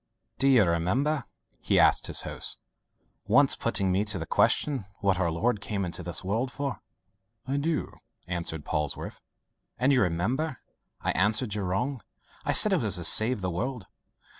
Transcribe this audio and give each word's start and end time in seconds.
"Do 0.39 0.47
you 0.47 0.63
remember," 0.65 1.25
he 1.59 1.77
asked 1.79 2.05
of 2.05 2.15
his 2.15 2.21
host, 2.23 2.57
"once 3.27 3.55
putting 3.55 3.89
to 3.93 3.99
me 3.99 4.03
the 4.03 4.25
question 4.25 4.85
what 4.99 5.19
our 5.19 5.29
Lord 5.29 5.61
came 5.61 5.85
into 5.85 6.01
this 6.01 6.23
world 6.23 6.51
for?" 6.51 6.81
"I 7.47 7.57
do," 7.57 7.95
answered 8.25 8.65
Polwarth. 8.65 9.21
"And 9.77 9.93
you 9.93 10.01
remember 10.01 10.57
I 11.01 11.11
answered 11.11 11.53
you 11.53 11.61
wrong: 11.61 12.01
I 12.43 12.51
said 12.51 12.73
it 12.73 12.77
was 12.81 12.95
to 12.95 13.03
save 13.03 13.41
the 13.41 13.51
world." 13.51 13.85